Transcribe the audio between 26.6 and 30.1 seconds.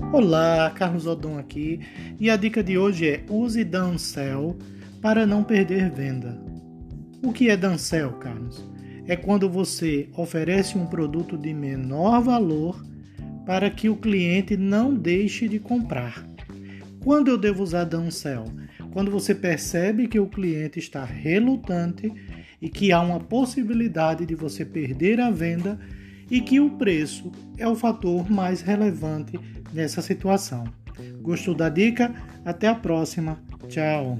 o preço é o fator mais relevante nessa